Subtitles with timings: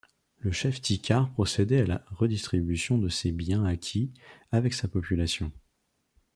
[0.39, 4.11] Le chef Tikar procédait à la redistribution de ses biens acquis
[4.51, 5.51] avec sa population.